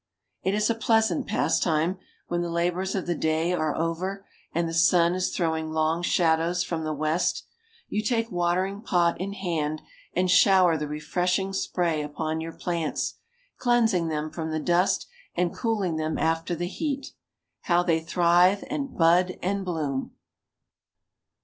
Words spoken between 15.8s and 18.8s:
them after the heat. How they thrive,